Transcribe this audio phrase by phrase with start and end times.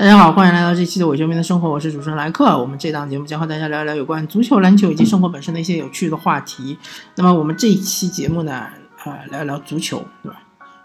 [0.00, 2.58] 大家好，欢迎来到这期的伪球迷的生活，我是主持人莱克。
[2.58, 6.78] 我们这档节目将和大家聊一聊有关足球、篮球以及生活本身的一些有趣的话题。
[7.16, 8.66] 那么我们这一期节目呢，
[9.04, 10.40] 啊，聊一聊足球，对吧？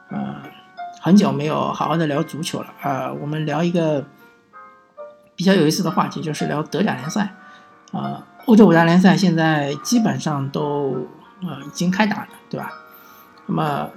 [0.10, 0.36] 呃，
[1.00, 4.06] 很久没有好好的聊足球了啊，我们聊一个
[5.34, 7.34] 比较有意思的话题，就是聊德甲联赛。
[7.94, 11.08] 啊，欧洲五大联赛现在基本上都
[11.42, 12.70] 呃已经开打了，对吧？
[13.46, 13.90] 那么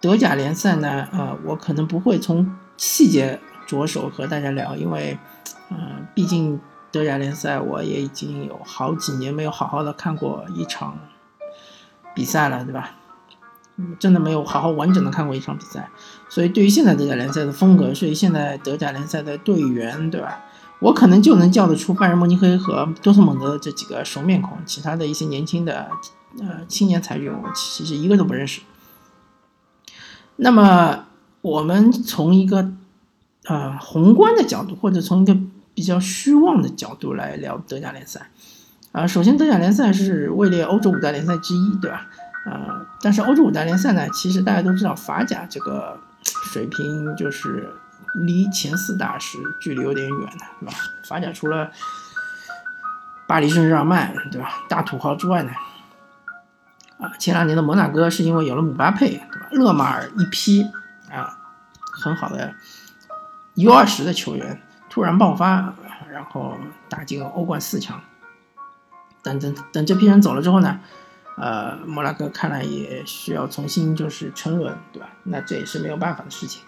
[0.00, 3.38] 德甲联赛呢，呃，我可能不会从细节。
[3.68, 5.18] 着手和大家聊，因为，
[5.70, 6.58] 嗯，毕竟
[6.90, 10.98] 德甲联赛我也已经有好几年没有好好的看过一场
[12.14, 12.94] 比赛了，对吧？
[13.76, 15.90] 嗯，真的没有好好完整的看过一场比赛，
[16.30, 20.42] 所以对于现在德甲联赛的风格，所以现在德甲联赛的队员，对吧？
[20.80, 25.90] 我可能就能叫得出拜仁慕尼黑和多特蒙德这几个熟面孔，其他的一些年轻的
[26.40, 28.62] 呃青年才俊，我其实一个都不认识。
[30.36, 31.04] 那么
[31.42, 32.72] 我们从一个。
[33.48, 35.34] 呃，宏观的角度，或者从一个
[35.74, 38.28] 比较虚妄的角度来聊德甲联赛。
[38.92, 42.06] 啊，首先德甲联赛是位列欧洲五大联赛之一，对吧？
[42.44, 47.72] 呃，但是欧洲五大联赛呢，其实大家都知道，法甲这个水平就是
[48.14, 50.72] 离前四大是距离有点远的，对吧？
[51.06, 51.70] 法甲除了
[53.26, 54.64] 巴黎圣日耳曼，对吧？
[54.68, 55.50] 大土豪之外呢，
[56.98, 59.48] 啊，前两年的摩纳哥是因为有了姆巴佩，对吧？
[59.52, 60.66] 勒马尔一批
[61.10, 61.38] 啊，
[61.92, 62.54] 很好的。
[63.58, 65.74] U 二十的球员突然爆发，
[66.12, 66.56] 然后
[66.88, 68.00] 打进欧冠四强。
[69.20, 70.78] 等等等，这批人走了之后呢，
[71.36, 75.08] 呃，摩纳哥看来也需要重新就是沉沦，对吧？
[75.24, 76.62] 那这也是没有办法的事情。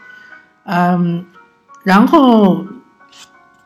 [0.64, 1.24] 嗯，
[1.84, 2.66] 然后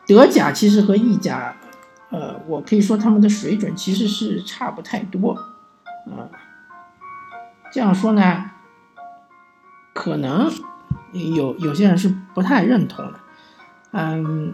[0.05, 1.55] 德甲其实和意甲，
[2.11, 5.33] 呃，我可以说他们的水准其实是差不太多。
[6.05, 6.29] 啊，
[7.71, 8.51] 这样说呢，
[9.95, 10.51] 可能。
[11.15, 13.19] 有有些人是不太认同的，
[13.91, 14.53] 嗯，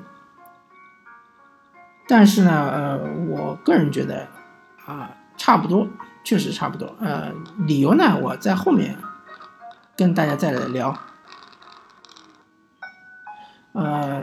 [2.08, 4.28] 但是呢，呃，我个人觉得
[4.85, 5.88] 啊，差不多，
[6.24, 6.96] 确实差不多。
[7.00, 7.31] 呃，
[7.66, 8.96] 理由呢，我在后面
[9.97, 10.96] 跟大家再来聊。
[13.74, 14.22] 呃，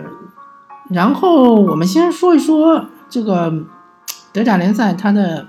[0.90, 3.52] 然后我们先说一说这个
[4.32, 5.48] 德甲联赛它的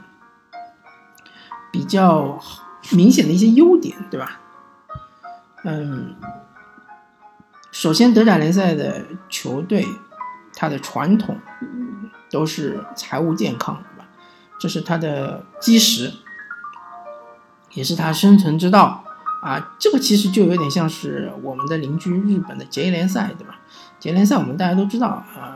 [1.71, 2.39] 比较
[2.93, 4.39] 明显的一些优点，对吧？
[5.65, 6.15] 嗯。
[7.79, 9.87] 首先，德甲联赛的球队，
[10.53, 11.37] 它的传统
[12.29, 14.09] 都是财务健康，对吧？
[14.59, 16.11] 这是它的基石，
[17.71, 19.05] 也是它生存之道
[19.41, 19.77] 啊。
[19.79, 23.57] 这个其实就有点像是我们的邻居日本的杰联赛，对吧？
[23.97, 25.55] 杰联赛我们大家都知道啊，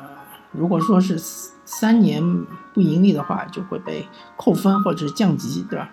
[0.53, 1.19] 如果说是
[1.65, 2.23] 三年
[2.73, 4.07] 不盈利的话，就会被
[4.37, 5.89] 扣分或者是降级，对吧？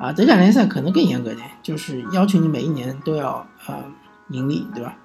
[0.00, 3.84] 啊，德甲联赛可能更严格点，就是要求你每一年都要呃
[4.30, 4.96] 盈利，对吧？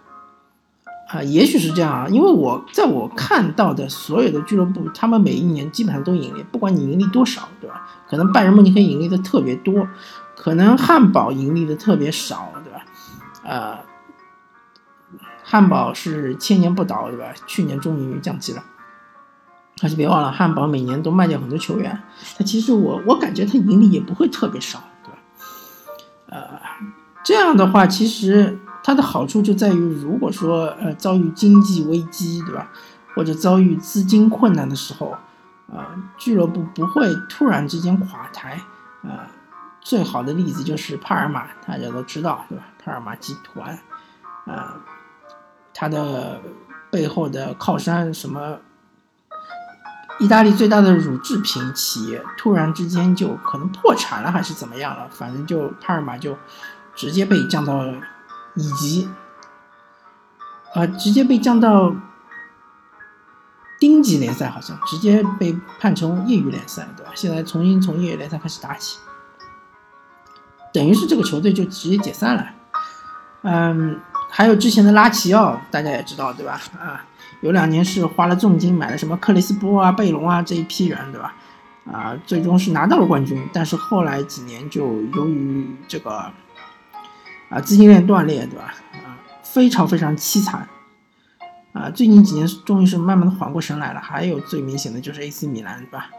[1.16, 7.88] 啊，也许是这样啊，因为我在我看到的所有的俱乐部，他们每一年基本上都盈利，不管你盈利多少，对吧？
[8.10, 9.88] 可能拜仁慕尼黑盈利的特别多，
[10.36, 12.86] 可能汉堡盈利的特别少，对吧？
[13.44, 13.80] 呃，
[15.42, 17.34] 汉堡是千年不倒，对吧？
[17.48, 18.62] 去年终于降级了，
[19.80, 21.98] 但是别忘了，汉堡每年都卖掉很多球员，
[22.38, 25.18] 他其实我我感觉他盈利也不会特别少，对吧？
[26.28, 26.60] 呃，
[27.24, 28.60] 这样的话，其实。
[28.88, 32.70] 它的好处就在于，如果说呃遭遇经济危机，对吧？
[33.16, 35.18] 或者遭遇资金困难的时候，
[35.74, 38.62] 啊，俱乐部不会突然之间垮台，
[39.02, 39.26] 啊，
[39.82, 42.64] 最好的例子就是帕尔马，大家都知道，对吧？
[42.78, 43.80] 帕尔马集团，
[44.46, 44.78] 啊，
[45.74, 46.40] 它的
[46.92, 48.60] 背后的靠山什么，
[50.20, 55.08] 意大利最大的乳制品企业突然之间就可能破产了，还是怎么样了？
[55.10, 56.38] 反正就帕尔马就
[56.94, 57.84] 直接被降到。
[58.56, 59.10] 以及，
[60.74, 61.94] 啊，直接被降到
[63.80, 67.12] 丁级联赛，好像直接被判成业余联赛，对吧？
[67.14, 68.98] 现在重新从业余联赛开始打起，
[70.74, 72.46] 等于是这个球队就直接解散了。
[73.42, 74.00] 嗯，
[74.30, 76.60] 还有之前的拉齐奥，大家也知道，对吧？
[76.80, 77.06] 啊，
[77.42, 81.36] 有两年是花了重金买了什么克里斯波啊、贝隆啊这一批人，对吧？
[81.92, 86.32] 啊，最终是拿到了冠军，但是后来几年就由于这个。
[87.56, 88.74] 啊，资金链断裂，对吧？
[89.06, 90.68] 啊，非常非常凄惨。
[91.72, 94.02] 啊，最近几年终于是慢慢的缓过神来了。
[94.02, 96.10] 还有最明显的就是 AC 米兰，对吧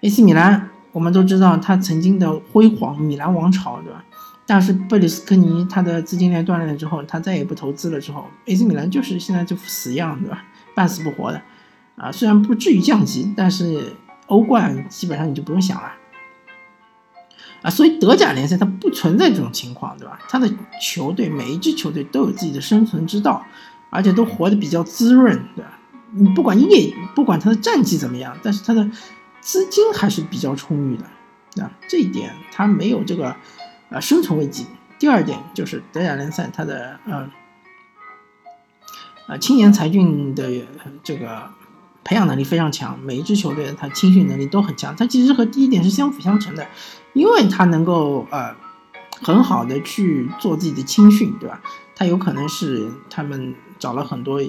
[0.00, 4.02] ？AC 米兰我们都知道他曾经的辉煌，米兰王朝，对吧？
[4.46, 10.42] 但是贝里斯科尼他的资金链断裂了之后，他再也不投资了之后，AC 米兰就是现在这副死样，对吧？
[10.74, 11.42] 半死不活的。
[11.96, 13.94] 啊，虽然不至于降级，但是
[14.28, 15.92] 欧冠基本上你就不用想了。
[17.62, 20.18] 啊，所以德甲联赛它不存在这种情况，对吧？
[20.28, 23.44] 他的球队每一支球队都有自己的生存之道，
[23.90, 25.78] 而且都活得比较滋润，对吧？
[26.12, 28.90] 你不管业不管他的战绩怎么样，但是他的
[29.40, 33.36] 资金还是比较充裕的，啊，这一点他没有这个
[33.90, 34.66] 呃生存危机。
[34.98, 37.30] 第二点就是德甲联赛它的呃
[39.26, 40.48] 啊青年才俊的
[41.02, 41.50] 这个。
[42.10, 44.96] 培养能力非常强，每一支球队他青训能力都很强。
[44.96, 46.66] 他其实和第一点是相辅相成的，
[47.12, 48.52] 因为他能够呃
[49.22, 51.62] 很好的去做自己的青训，对吧？
[51.94, 54.42] 他有可能是他们找了很多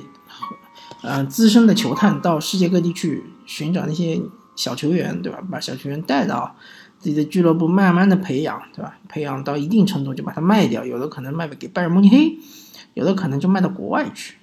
[1.04, 4.20] 呃资深的球探到世界各地去寻找那些
[4.56, 5.38] 小球员，对吧？
[5.52, 6.56] 把小球员带到
[6.98, 8.98] 自己的俱乐部，慢慢的培养，对吧？
[9.08, 12.40] 培养到一定程度就把它卖掉，有的可能卖给拜仁慕尼黑，
[12.96, 14.38] 有的可能就卖到国外去，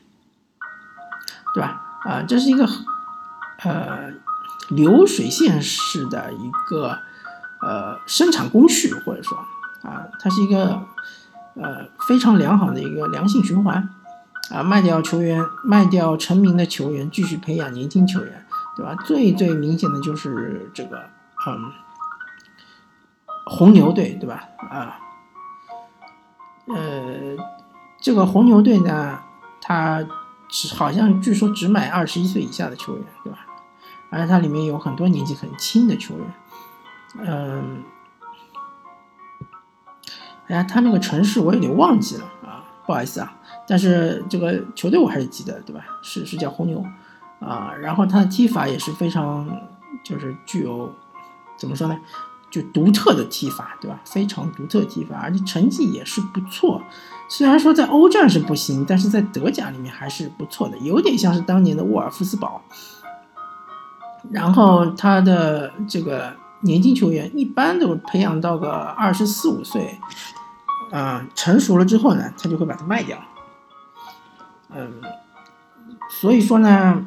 [1.52, 1.82] 对吧？
[2.04, 2.64] 啊，这是一个。
[3.64, 4.12] 呃，
[4.68, 6.98] 流水线式的一个
[7.60, 9.36] 呃生产工序，或者说
[9.82, 10.80] 啊，它是一个
[11.54, 13.88] 呃非常良好的一个良性循环
[14.50, 18.46] 啊，卖掉球员，卖掉成名的球员，继续培养年轻球员，
[18.76, 18.94] 对吧？
[19.04, 21.10] 最最明显的就是这个
[21.46, 21.72] 嗯
[23.46, 24.44] 红牛队，对吧？
[24.70, 25.00] 啊，
[26.66, 27.36] 呃，
[28.00, 29.18] 这个红牛队呢，
[29.60, 30.06] 它
[30.76, 33.38] 好像据说只买二十一岁以下的球员，对吧？
[34.10, 36.34] 而且它里面有很多年纪很轻的球员，
[37.18, 37.82] 嗯，
[40.46, 43.34] 哎呀，他那个城市我有点忘记了啊，不好意思啊。
[43.66, 45.84] 但是这个球队我还是记得，对吧？
[46.02, 46.82] 是是叫红牛
[47.38, 47.72] 啊。
[47.80, 49.46] 然后他的踢法也是非常，
[50.02, 50.90] 就是具有
[51.58, 51.98] 怎么说呢？
[52.50, 54.00] 就独特的踢法，对吧？
[54.06, 56.80] 非常独特踢法，而且成绩也是不错。
[57.28, 62.62] 虽然说在欧战是不行，但是在德甲里面还是不错的，有点像是当年的沃尔夫斯堡。
[64.30, 69.98] 然后他的这个年轻球员一般都培养到个二十四五岁，
[70.90, 73.16] 啊，成熟了之后呢，他就会把它卖掉。
[74.74, 75.00] 嗯，
[76.20, 77.06] 所以说呢，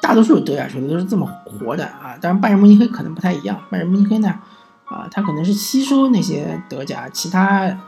[0.00, 2.16] 大多数德甲球队都是这么活的啊。
[2.20, 3.60] 当然，拜仁慕尼黑可能不太一样。
[3.70, 4.40] 拜仁慕尼黑呢，
[4.86, 7.78] 啊，他可能是吸收那些德甲其他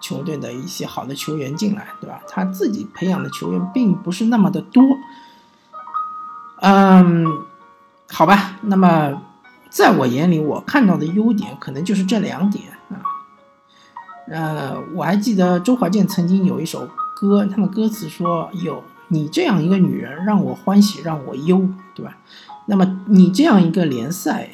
[0.00, 2.20] 球队的一些好的球员进来，对吧？
[2.28, 4.84] 他自己培养的球员并不是那么的多。
[6.62, 7.26] 嗯，
[8.08, 9.22] 好吧，那么
[9.68, 12.96] 在我眼里，我看到的优点可能就是这两点啊。
[14.28, 22.16] 呃，我还记得周华健曾经有一首歌，他的歌词说：“有你这样一个女人，让我欢喜，让我忧，对吧？
[22.64, 24.48] 那么你这样一个联赛，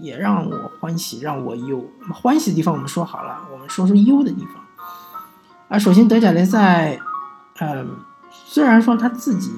[0.00, 1.84] 也让我欢喜，让我忧。
[2.12, 4.54] 欢喜的地方我们说好了，我们说说忧的地方。
[5.68, 6.98] 啊，首先德甲联赛，
[7.60, 7.96] 嗯，
[8.30, 9.50] 虽然说他自己。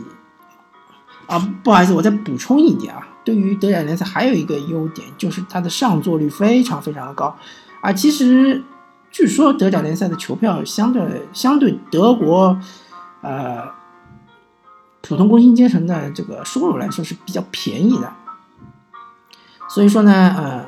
[1.29, 3.07] 啊，不好意思，我再补充一点啊。
[3.23, 7.37] 对于德甲联赛还有一个优点，就是它的上座率非常非常的高。
[7.83, 8.65] 啊，其实
[9.11, 12.59] 据说德甲联赛的球票相对相对德国，
[13.21, 13.63] 呃，
[15.03, 18.11] 普通工薪阶层的这个收入来说是比较便宜的。
[19.69, 20.65] 所以说呢，呃，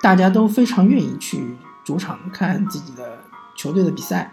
[0.00, 3.18] 大家都非常愿意去主场看自己的
[3.56, 4.32] 球队的比赛。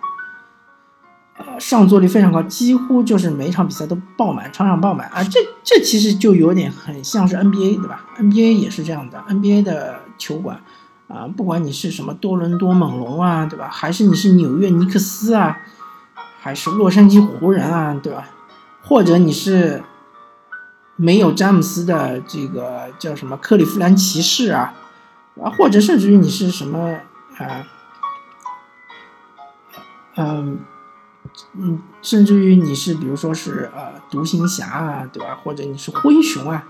[1.60, 5.24] 上座率非常高，几乎就是每场比赛都爆满，场场爆满啊！
[5.24, 10.60] 这这其实就有点很像是 NBA，对吧？NBA 也是这样的，NBA 的球馆
[11.08, 13.70] 啊，不管你是什么多伦多猛龙啊，对吧？
[13.72, 15.58] 还是你是纽约尼克斯啊，
[16.40, 18.28] 还是洛杉矶湖人啊，对吧？
[18.82, 19.84] 或者你是
[20.96, 24.74] 没有詹姆斯的这个叫什么克利夫兰骑士啊，
[25.42, 27.00] 啊，或者甚至于你是什么
[27.38, 27.66] 啊，
[30.18, 30.60] 嗯。
[31.54, 35.38] 嗯，甚至于你是，比如说是呃独行侠啊，对吧？
[35.44, 36.64] 或者你是灰熊啊，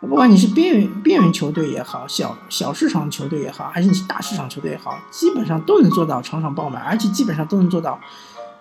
[0.00, 7.98] 不管你是边缘边缘球队也好，小小市场球队也好，还是你是大市场球队也好，基本上都能做到场场爆满，而且基本上都能做到，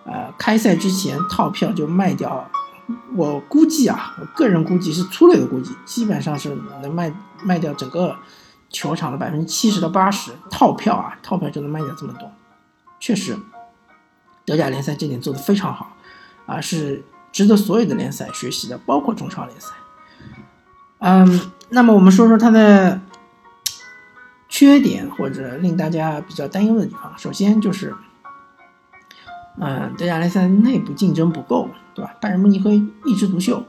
[0.06, 2.50] 呃，开赛之前套票就卖掉。
[3.16, 7.12] 我估计啊，我个人估计是粗略的估计，基本上是能卖
[7.44, 8.16] 卖掉整个
[8.70, 12.32] 球场的百分之七十到八十套票啊，套票就能卖掉这么多，
[13.00, 13.36] 确实。
[14.46, 15.96] 德甲联赛这点做得非常好，
[16.46, 19.72] 啊，是值得所有的联赛学习的，包括中超联赛。
[21.00, 23.02] 嗯，那么我们说说它的
[24.48, 27.14] 缺点或者令大家比较担忧的地方。
[27.18, 27.94] 首先就是，
[29.60, 32.16] 嗯，德甲联赛内部竞争不够，对吧？
[32.22, 33.64] 拜仁慕尼黑一枝独秀，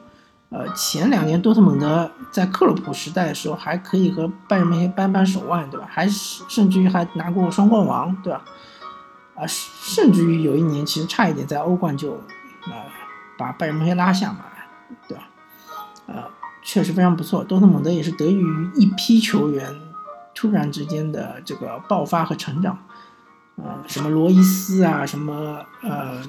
[0.50, 5.86] 呃，前两年多特蒙德在克洛普时代的时候还可以和拜仁慕尼黑扳扳手腕，对吧？
[5.90, 8.44] 还甚至于还拿过双冠王，对吧？
[9.36, 12.14] 啊，甚至于有一年，其实差一点在欧冠就，
[12.64, 12.88] 啊，
[13.36, 14.44] 把拜仁慕尼黑拉下马，
[15.06, 15.24] 对吧？
[16.06, 16.24] 呃，
[16.62, 17.44] 确实非常不错。
[17.44, 19.78] 多特蒙德也是得益于一批球员
[20.34, 22.78] 突然之间的这个爆发和成长，
[23.56, 26.22] 啊，什么罗伊斯啊，什么呃，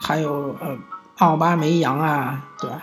[0.00, 0.78] 还有呃
[1.16, 2.82] 奥巴梅扬啊，对吧？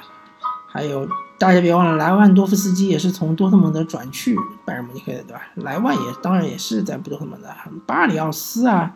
[0.67, 5.41] 还有大家别忘了，莱万多夫斯基也是从多特蒙德转去拜仁慕尼黑的，对吧？
[5.55, 7.49] 莱万也当然也是在多特蒙德，
[7.85, 8.95] 巴里奥斯啊，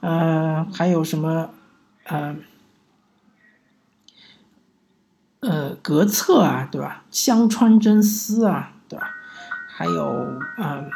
[0.00, 1.50] 呃，还有什么，
[2.04, 2.36] 呃，
[5.40, 7.04] 呃，格策啊，对吧？
[7.10, 9.10] 香川真司啊，对吧？
[9.68, 10.90] 还有，嗯，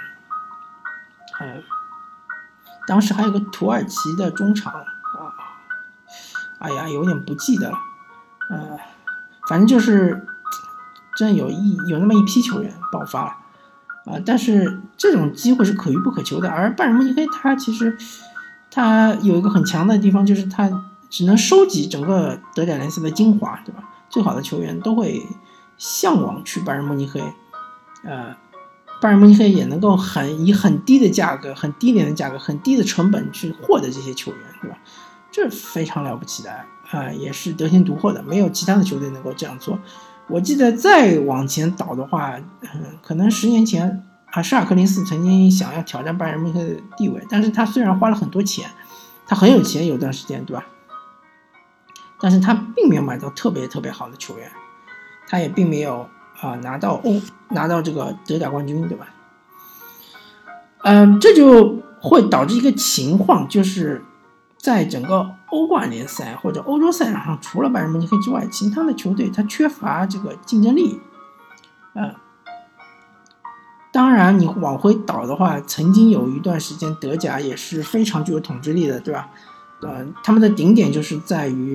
[1.40, 1.62] 嗯，
[2.86, 4.84] 当时还有个土耳其的中场啊，
[6.58, 7.78] 哎呀，有点不记得了，
[8.50, 8.78] 呃，
[9.48, 10.26] 反正就是
[11.20, 13.30] 真有一有那么一批球员爆发了，
[14.06, 16.48] 啊，但是这种机会是可遇不可求的。
[16.48, 17.94] 而拜仁慕尼黑他其实
[18.70, 20.70] 他有一个很强的地方，就是他
[21.10, 23.84] 只能收集整个德甲联赛的精华，对吧？
[24.08, 25.22] 最好的球员都会
[25.76, 27.20] 向往去拜仁慕尼黑，
[28.04, 28.34] 呃。
[29.02, 34.76] 拜仁慕尼黑也能够很以很低的价格、很低廉的价格、很低的成本去获得这些球员，对吧？
[35.30, 36.50] 这非常了不起的
[36.90, 39.78] 啊，也是得天独厚的，没有其他的球队能够这样做。
[40.30, 48.70] 我记得再往前倒的话，嗯，可能十年前啊，沙尔克零四曾经想要挑战拜仁慕尼黑的地位，但是他虽然花了很多钱，
[49.26, 50.64] 他很有钱，有段时间，对吧？
[52.20, 54.50] 但是他并没有买到特别特别好的球员，
[55.28, 56.08] 他也并没有。
[56.40, 57.20] 啊，拿到欧
[57.50, 59.08] 拿到这个德甲冠军，对吧？
[60.84, 64.02] 嗯，这就会导致一个情况，就是
[64.60, 71.00] 在整个欧冠联赛或者欧洲赛场上，除了拜仁慕尼黑之外，其他的球队它缺乏这个竞争力。
[71.94, 72.14] 呃，
[73.90, 79.30] 当然你往回倒的话，曾经有一段时间德甲也是非常具有统治力的，对吧？
[79.80, 81.74] 呃，他们的顶点就是在于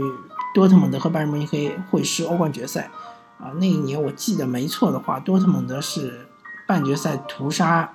[0.54, 2.92] 多特蒙德和拜仁慕尼黑会师欧冠决赛。
[3.39, 6.27] 啊，那一年我记得没错的话，多特蒙德是
[6.68, 7.92] 半决赛屠杀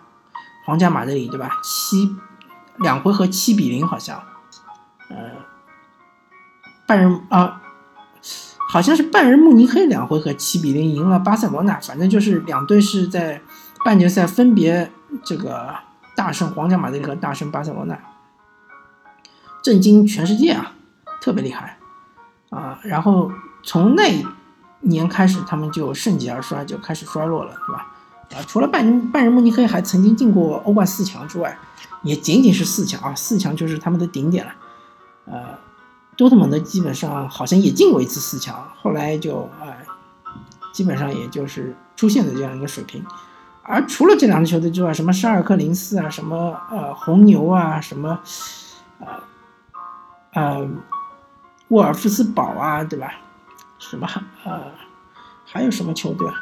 [0.66, 1.58] 皇家马德里，对吧？
[1.62, 2.14] 七
[2.76, 4.22] 两回合七比零，好像，
[6.90, 7.62] 拜仁啊，
[8.68, 13.40] 好像是拜仁慕尼黑两回合七比零赢了巴塞罗那，反正就是两队是在
[13.84, 14.90] 半决赛分别
[15.24, 15.72] 这个
[16.16, 17.96] 大胜皇家马德里和大胜巴塞罗那，
[19.62, 20.72] 震惊全世界啊，
[21.22, 21.78] 特别厉害
[22.50, 22.80] 啊！
[22.82, 23.30] 然后
[23.62, 24.24] 从那。
[24.82, 27.92] 年开始，他们就盛极而衰，就开始衰落了，对吧？
[28.34, 31.58] 啊，除了拜仁拜仁慕尼黑还曾经进过欧冠四强之外，
[32.02, 34.52] 也仅仅是四强啊，四强就是他们的顶点了。
[35.26, 35.58] 呃，
[36.20, 39.72] 多特蒙德基本上好像也进过一次四强，后来就啊，
[40.70, 43.02] 基本上也就是出现的这样一个水平。
[43.62, 48.20] 而除了这两支球队之外，什么沙尔克零四啊，什么呃红牛啊，什么
[48.98, 49.06] 呃
[50.34, 50.68] 呃
[51.68, 53.14] 沃尔夫斯堡啊，对吧？
[53.78, 54.06] 什么
[54.44, 54.60] 呃，
[55.46, 56.34] 还有什么球队啊？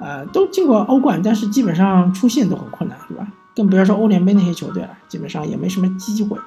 [0.00, 3.26] 呃，都进过欧冠，但是基本上出线都很困难，对吧？
[3.54, 6.38] 更不要说欧联杯那些球队了，基本上也没什么机会。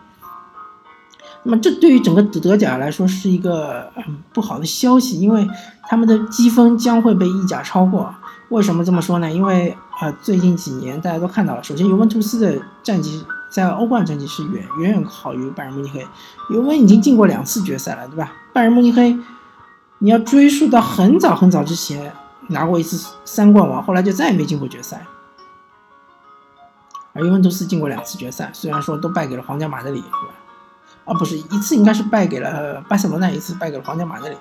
[1.44, 5.48] 那么这对于整个德甲来说是一个嗯不好的消息，因为
[5.84, 8.14] 他们的积分将会被意甲超过。
[8.50, 9.32] 为什么这么说呢？
[9.32, 16.06] 因为啊，最近几年大家都看到了，首先尤文图斯的战绩在欧冠战绩是远远远好于拜仁慕尼黑，
[16.50, 18.32] 尤文已经进过两次决赛了，对吧？
[18.54, 19.18] 拜仁慕尼黑。
[20.00, 22.12] 你要追溯到很早很早之前
[22.48, 25.06] 拿过一次三冠王，后来就再也没进过决赛。
[27.14, 30.34] 而尤文图斯进过两次决赛，虽然说都败给了皇家马德里，对吧？
[31.06, 34.36] 啊，不是一次，应该是败给了巴塞罗那，一次败给了皇家马德里。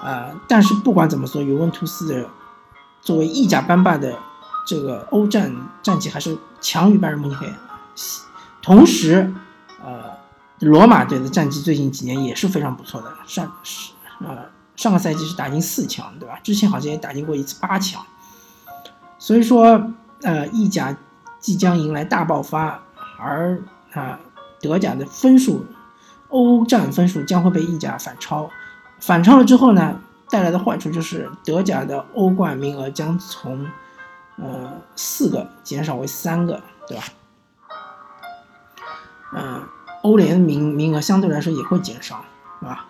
[0.00, 2.28] 啊，但是不管怎么说，尤文图斯的
[3.00, 4.16] 作为意甲班霸的
[4.66, 7.52] 这个欧战战绩还是强于拜仁慕尼黑。
[8.62, 9.32] 同时，
[9.84, 10.04] 呃，
[10.60, 14.46] 罗马队的战绩最近几年也是非常不错的，上是呃。
[14.76, 16.38] 上个赛季是打进四强，对吧？
[16.40, 18.00] 之前好像也打进过一次八强，
[19.18, 19.90] 所以说，
[20.22, 20.96] 呃，意甲
[21.40, 22.80] 即将迎来大爆发，
[23.18, 23.60] 而
[23.92, 24.20] 啊，
[24.60, 25.64] 德甲的分数，
[26.28, 28.50] 欧战分数将会被意甲反超，
[29.00, 30.00] 反超了之后呢，
[30.30, 33.66] 带来的坏处就是德甲的欧冠名额将从
[34.36, 37.04] 呃四个减少为三个，对吧？
[39.34, 39.62] 嗯，
[40.02, 42.24] 欧联名名额相对来说也会减少，
[42.60, 42.86] 是吧？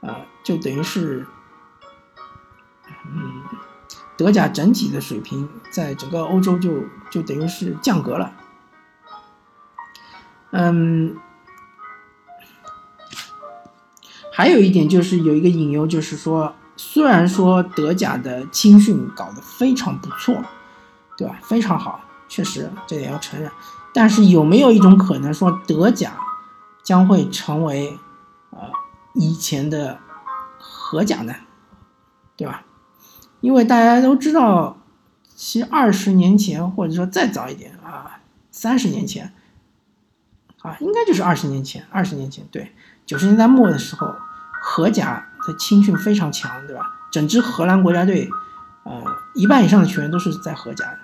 [0.00, 1.26] 啊，就等于是，
[3.06, 3.42] 嗯，
[4.16, 8.32] 德甲整体的水平在整个欧洲就就等于是降格了。
[10.52, 11.16] 嗯，
[14.32, 20.42] 还有一点就是有一个隐忧，就是说，虽然说德甲的青训搞得非常不错，
[21.16, 21.38] 对吧？
[21.42, 23.50] 非常好，确实这点要承认。
[23.92, 26.12] 但是有没有一种可能说，德甲
[26.82, 27.98] 将会成为？
[29.12, 29.98] 以前的
[30.56, 31.34] 荷甲呢，
[32.36, 32.62] 对吧？
[33.40, 34.78] 因为大家都知道，
[35.34, 38.20] 其实二十年前或者说再早一点啊，
[38.52, 39.34] 三十年前
[40.62, 41.86] 啊，应该就是二十年前。
[41.90, 42.74] 二十年前，对，
[43.06, 44.14] 九十年代末的时候，
[44.62, 46.82] 荷甲的青训非常强，对吧？
[47.10, 48.28] 整支荷兰国家队，
[48.84, 49.02] 呃，
[49.34, 50.98] 一半以上的球员都是在荷甲的。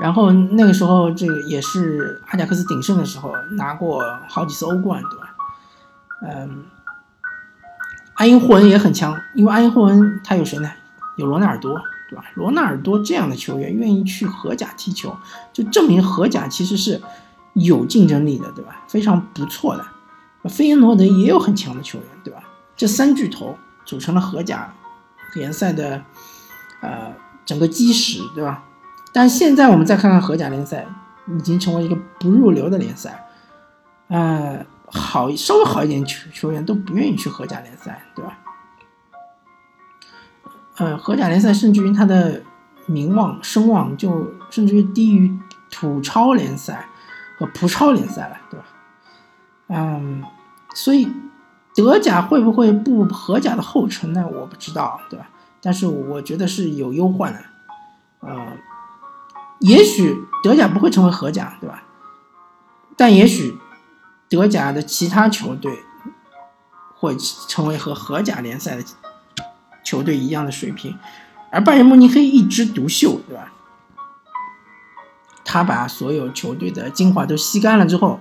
[0.00, 5.34] 然后那个时候，这个也是阿贾克斯鼎盛的时候，拿过好几次欧冠，对吧？
[6.22, 6.64] 嗯，
[8.14, 10.70] 阿因霍恩也很强，因为阿因霍恩他有谁呢？
[11.16, 12.24] 有罗纳尔多，对吧？
[12.34, 15.16] 罗纳尔多这样的球员愿意去荷甲踢球，
[15.52, 17.00] 就证明荷甲其实是
[17.54, 18.82] 有竞争力的，对吧？
[18.88, 19.84] 非常不错的。
[20.48, 22.42] 费耶诺德也有很强的球员，对吧？
[22.76, 24.72] 这三巨头组成了荷甲
[25.34, 26.02] 联赛的
[26.80, 28.64] 呃整个基石，对吧？
[29.12, 30.86] 但现在我们再看看荷甲联赛，
[31.28, 33.24] 已经成为一个不入流的联赛，
[34.08, 38.38] 呃，好稍微好一点球球员都不愿意去荷甲联赛，对吧？
[40.78, 42.42] 呃，荷甲联赛甚至于它的
[42.86, 45.30] 名望声望就甚至于低于
[45.70, 46.88] 土超联赛
[47.42, 48.66] 和葡超联赛了，对吧？
[49.68, 50.22] 嗯，
[50.76, 51.08] 所以
[51.74, 54.24] 德甲会不会步荷甲的后尘呢？
[54.32, 55.28] 我不知道，对吧？
[55.60, 57.40] 但是我觉得是有忧患的，
[58.20, 58.46] 呃。
[59.58, 61.84] 也许德甲不会成为荷甲，对吧？
[62.96, 63.56] 但也许
[64.28, 65.78] 德甲的其他球队
[66.94, 68.82] 会成为和荷甲联赛的
[69.84, 70.98] 球队一样的水平，
[71.50, 73.52] 而拜仁慕尼黑一枝独秀，对吧？
[75.44, 78.20] 他把所有球队的精华都吸干了之后，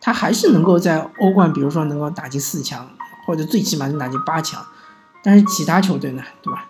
[0.00, 2.88] 他还是能够在欧冠，比如说能够打进四强，
[3.26, 4.64] 或者最起码能打进八强。
[5.22, 6.68] 但是其他球队呢，对吧？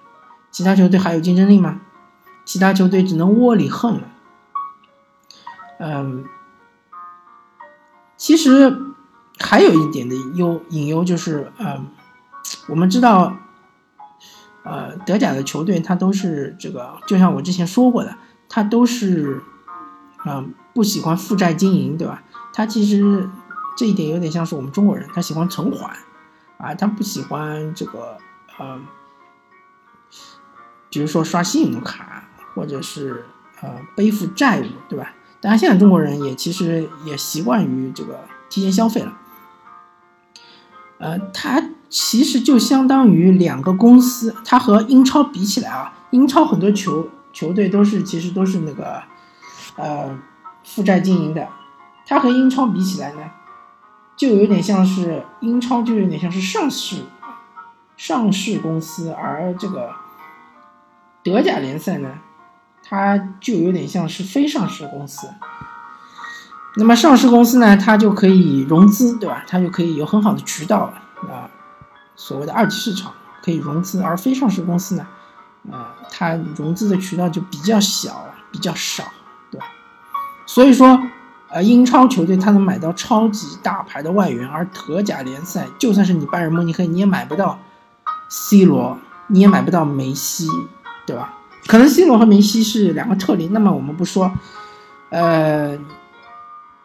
[0.50, 1.81] 其他球队还有竞争力吗？
[2.45, 4.03] 其他球队只能窝里横了。
[5.79, 6.25] 嗯，
[8.17, 8.75] 其实
[9.38, 11.88] 还有一点的忧隐忧就是，嗯，
[12.69, 13.37] 我们知道，
[14.62, 18.17] 呃，德甲的球队他都是这个，就像我之前说过的，
[18.49, 19.43] 他都是，
[20.25, 22.23] 嗯，不喜欢负债经营，对吧？
[22.53, 23.29] 他其实
[23.76, 25.97] 这一点有点像是我们中国人，他喜欢存款，
[26.59, 28.18] 啊，他不喜欢这个，
[28.61, 28.85] 嗯，
[30.90, 32.25] 比如说刷信用卡。
[32.57, 33.27] 或者是
[33.61, 35.12] 呃背负债务，对吧？
[35.42, 39.12] 当然，现在中国人也其实也习惯于这个提前消费了。
[40.97, 49.03] 呃，它其实就相当于两个公司，它和英超比起来啊，英超很多球球队都是其实都是那个
[49.77, 50.18] 呃
[50.64, 51.46] 负债经营的，
[52.07, 53.20] 它和英超比起来呢，
[54.16, 57.03] 就有点像是英超就有点像是上市
[57.99, 59.92] 上市公司，而这个
[61.22, 62.09] 德甲联赛呢。
[62.88, 65.29] 它就有点像是非上市公司，
[66.77, 69.42] 那么上市公司呢，它就可以融资，对吧？
[69.49, 70.92] 它就可以有很好的渠道
[71.29, 71.51] 啊，
[72.14, 75.05] 所谓的二级市场可以融资，而非上市公司呢，
[75.70, 79.05] 啊，它融资的渠道就比较小，比较少，
[79.50, 79.66] 对吧？
[80.46, 81.00] 所以说，
[81.48, 87.59] 呃，英超球队它能买到超级大牌的外援，而德甲联赛就算是你拜仁慕尼黑，你也买不到
[88.29, 88.98] C 罗，
[89.29, 90.48] 你也买不到梅西，
[91.07, 91.35] 对吧？
[91.66, 94.31] 可能 C 罗和梅西是两个特例，那么我们不说，
[95.11, 95.76] 呃，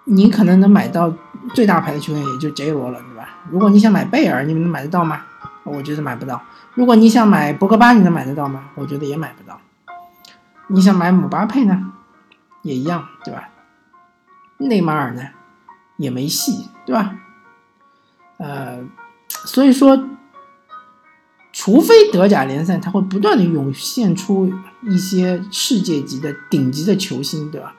[0.06, 1.14] 你可能能买到
[1.54, 3.30] 最大牌的球员也就 J 罗了，对吧？
[3.52, 5.22] 如果你想买贝尔，你们能买得到吗？
[5.64, 6.42] 我觉得买不到。
[6.74, 8.70] 如果你想买博格巴，你能买得到吗？
[8.76, 9.60] 我觉得也买不到。
[10.68, 11.92] 你想买姆巴佩呢，
[12.62, 13.50] 也一样，对吧？
[14.58, 15.22] 内马尔呢，
[15.98, 17.16] 也没戏，对吧？
[18.38, 18.84] 呃，
[19.28, 20.08] 所以说。
[21.54, 24.50] 除非德甲联赛它会不断的涌现出
[24.84, 27.76] 一些世界级的顶级的球星，对吧？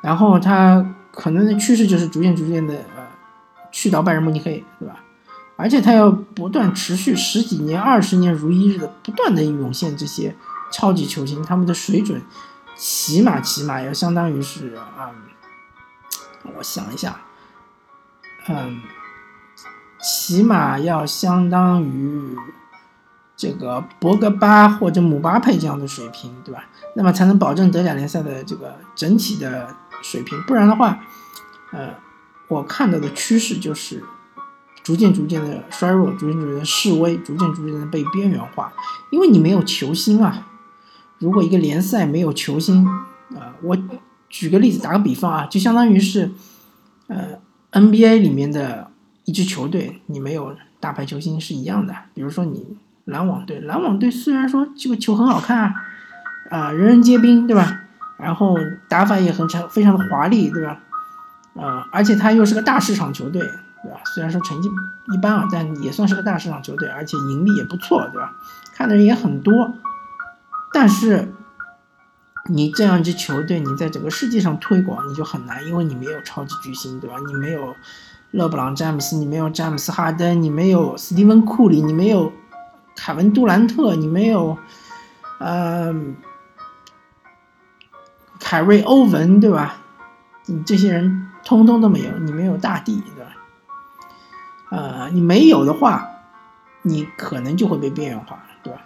[0.00, 3.02] 然后它可能的趋势就是逐渐逐渐的呃
[3.72, 5.02] 去到拜仁慕尼黑，对吧？
[5.60, 10.34] 而且它要不断持续十几年、二十年如一日的不断的涌现这些
[10.72, 12.20] 超级球星，他们的水准
[12.76, 15.12] 起码起码要相当于是啊，
[16.56, 17.20] 我想一下，
[18.48, 18.80] 嗯，
[20.02, 22.36] 起码要相当于。
[23.36, 26.62] 这个博格巴或者姆巴佩这样的水平，对吧？
[26.94, 30.38] 那么才能保证德甲联赛的这个整体的水平。
[30.42, 31.00] 不然的话，
[31.72, 31.94] 呃，
[32.48, 34.04] 我看到的趋势就是
[34.82, 38.72] 逐渐逐渐的衰弱，逐渐逐渐的示威，逐渐逐渐的被边缘化。
[39.10, 40.46] 因为你没有球星啊。
[41.18, 43.76] 如果一个联赛没有球星，啊，我
[44.28, 46.30] 举个例子，打个比方啊，就相当于是，
[47.08, 47.38] 呃
[47.72, 48.90] ，NBA 里面的
[49.24, 51.94] 一支球队，你没有大牌球星是一样的。
[52.14, 52.76] 比如说你。
[53.06, 55.74] 篮网队，篮网队虽然说这个球很好看啊，
[56.50, 57.80] 啊，人人皆兵，对吧？
[58.18, 58.56] 然后
[58.88, 60.80] 打法也很强，非常的华丽，对吧？
[61.56, 63.42] 啊，而且他又是个大市场球队，
[63.82, 64.00] 对吧？
[64.04, 64.68] 虽然说成绩
[65.12, 68.32] 一般啊，但也算是个大市场球队，而且盈利也不错，对吧？
[68.74, 69.74] 看的人也很多。
[70.72, 71.32] 但是
[72.48, 77.16] 你这样一支球队，你在整个世界上推广你就很难，因为你没有超级巨星，对吧？
[77.26, 77.74] 你没有
[78.30, 82.32] 勒布朗詹姆斯，你没有詹姆斯哈登，你没有斯蒂芬库里，你没有
[82.96, 84.56] 凯文杜兰特，你没有，
[85.38, 85.94] 呃，
[88.38, 89.76] 凯瑞欧文，对吧？
[90.46, 93.30] 你这些人通通都没有，你没有大帝，对吧？
[94.70, 96.08] 呃，你没有的话，
[96.82, 98.80] 你可能就会被边缘化，对吧？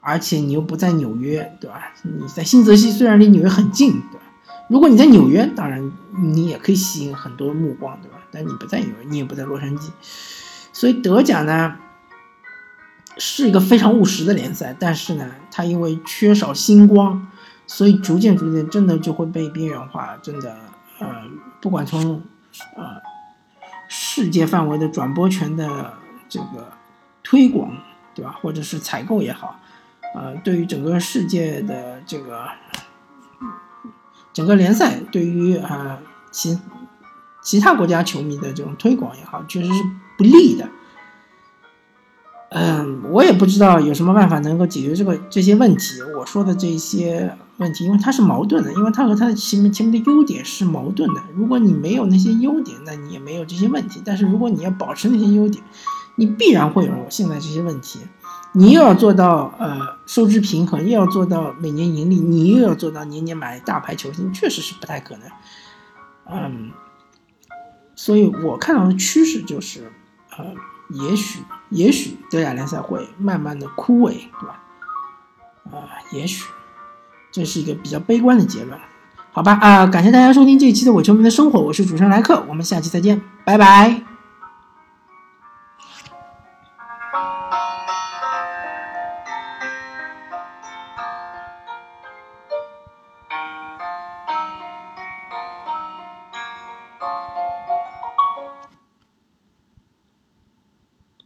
[0.00, 1.92] 而且你又不在纽约，对吧？
[2.02, 4.24] 你在新泽西，虽然离纽约很近，对吧？
[4.68, 8.18] 如果你在纽约，当然你也可以吸引很多目光，对吧？
[8.30, 9.90] 但你不在纽约，你也不在洛杉矶，
[10.72, 11.76] 所以德甲呢
[13.18, 17.26] 是一个非常务实的联赛，但是呢，它因为缺少星光，
[17.66, 20.16] 所以逐渐逐渐真的就会被边缘化。
[20.22, 20.56] 真的，
[20.98, 21.22] 呃，
[21.60, 22.22] 不管从
[22.76, 23.00] 呃
[23.98, 25.94] 世界范围的转播权的
[26.28, 26.72] 这个
[27.22, 27.74] 推广，
[28.14, 28.38] 对吧？
[28.42, 29.58] 或者是采购也好，
[30.14, 32.46] 呃，对于整个世界的这个。
[34.34, 35.98] 整个联赛对于呃
[36.30, 36.60] 其
[37.42, 39.82] 其他国家球迷的这种推广也好，确实是
[40.18, 40.68] 不利的。
[42.58, 46.00] 嗯，我也不知道有什么办法能够解决这个这些问题。
[46.18, 51.20] 我说的这些问题，因为它是矛盾的，因为它和它的前面前面的优点是矛盾的。
[51.34, 54.00] 如果你没有那些优点，那你也没有这些问题。
[54.02, 55.62] 但是如果你要保持那些优点，
[56.14, 58.00] 你必然会有现在这些问题。
[58.52, 65.28] 你又要做到呃收支平衡，又要做到每年盈利，你又要做到年年买大牌球星，确实是不太可能。
[66.32, 66.70] 嗯，
[67.94, 69.92] 所以我看到的趋势就是，
[70.38, 70.54] 呃，
[70.90, 74.62] 也许也许德甲联赛会慢慢的枯萎，对吧？
[75.72, 76.44] 啊，也许
[77.32, 78.78] 这是一个比较悲观的结论，
[79.32, 79.58] 好吧？
[79.60, 84.15] 啊，感谢大家收听这一期的我球迷的生活，我是主持人莱克，我们下期再见，拜拜。